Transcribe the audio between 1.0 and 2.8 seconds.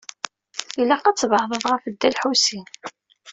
ad tbeɛɛdeḍ ɣef Dda Lḥusin.